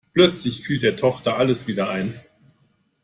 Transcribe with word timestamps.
Plötzlich 0.15 0.65
fiel 0.65 0.79
der 0.79 0.95
Tochter 0.95 1.37
alles 1.37 1.67
wieder 1.67 1.89
ein. 1.89 2.19